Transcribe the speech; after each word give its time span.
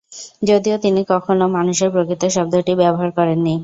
যদিও 0.41 0.75
তিনি 0.77 1.01
কখন 1.09 1.37
মানুষের 1.57 1.89
প্রকৃতি 1.95 2.27
শব্দটি 2.31 2.73
ব্যবহার 2.81 3.09
করেননি। 3.17 3.55